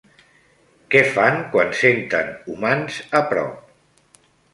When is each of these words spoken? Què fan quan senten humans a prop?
Què 0.93 1.01
fan 1.17 1.35
quan 1.51 1.75
senten 1.79 2.31
humans 2.53 2.97
a 3.21 3.21
prop? 3.35 4.25